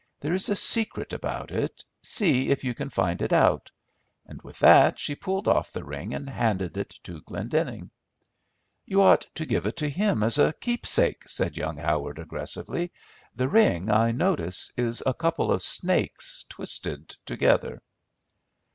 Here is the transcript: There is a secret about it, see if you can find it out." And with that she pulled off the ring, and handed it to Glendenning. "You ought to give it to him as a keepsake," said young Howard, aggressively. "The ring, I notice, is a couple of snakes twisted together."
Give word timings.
There 0.19 0.33
is 0.33 0.49
a 0.49 0.55
secret 0.55 1.13
about 1.13 1.51
it, 1.51 1.85
see 2.01 2.49
if 2.49 2.63
you 2.63 2.73
can 2.73 2.89
find 2.89 3.21
it 3.21 3.31
out." 3.31 3.69
And 4.25 4.41
with 4.41 4.57
that 4.57 4.99
she 4.99 5.13
pulled 5.15 5.47
off 5.47 5.71
the 5.71 5.83
ring, 5.83 6.11
and 6.15 6.27
handed 6.27 6.75
it 6.75 6.89
to 7.03 7.21
Glendenning. 7.21 7.91
"You 8.83 9.03
ought 9.03 9.27
to 9.35 9.45
give 9.45 9.67
it 9.67 9.75
to 9.75 9.87
him 9.87 10.23
as 10.23 10.39
a 10.39 10.53
keepsake," 10.53 11.29
said 11.29 11.55
young 11.55 11.77
Howard, 11.77 12.17
aggressively. 12.17 12.91
"The 13.35 13.47
ring, 13.47 13.91
I 13.91 14.11
notice, 14.11 14.71
is 14.75 15.03
a 15.05 15.13
couple 15.13 15.51
of 15.51 15.61
snakes 15.61 16.45
twisted 16.49 17.09
together." 17.27 17.83